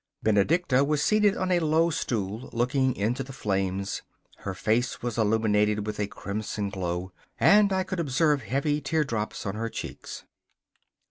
Benedicta 0.23 0.83
was 0.83 1.03
seated 1.03 1.37
on 1.37 1.51
a 1.51 1.59
low 1.59 1.91
stool, 1.91 2.49
looking 2.53 2.95
into 2.95 3.21
the 3.23 3.31
flames. 3.31 4.01
Her 4.37 4.55
face 4.55 5.03
was 5.03 5.15
illuminated 5.15 5.85
with 5.85 5.99
a 5.99 6.07
crimson 6.07 6.69
glow, 6.71 7.11
and 7.39 7.71
I 7.71 7.83
could 7.83 7.99
observe 7.99 8.41
heavy 8.41 8.81
tear 8.81 9.03
drops 9.03 9.45
on 9.45 9.53
her 9.53 9.69
cheeks. 9.69 10.23